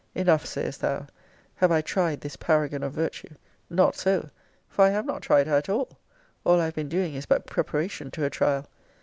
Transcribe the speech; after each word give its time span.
Enough, 0.15 0.47
sayest 0.47 0.81
thou, 0.81 1.05
have 1.57 1.71
I 1.71 1.81
tried 1.81 2.21
this 2.21 2.35
paragon 2.35 2.81
of 2.81 2.91
virtue. 2.91 3.35
Not 3.69 3.95
so; 3.95 4.31
for 4.67 4.83
I 4.85 4.89
have 4.89 5.05
not 5.05 5.21
tried 5.21 5.45
her 5.45 5.57
at 5.57 5.69
all 5.69 5.99
all 6.43 6.59
I 6.59 6.65
have 6.65 6.73
been 6.73 6.89
doing 6.89 7.13
is 7.13 7.27
but 7.27 7.45
preparation 7.45 8.09
to 8.09 8.25
a 8.25 8.29
trial. 8.31 8.65